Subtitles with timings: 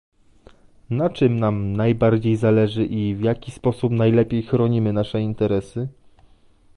[0.89, 5.87] na czym nam najbardziej zależy i w jaki sposób najlepiej chronimy nasze interesy?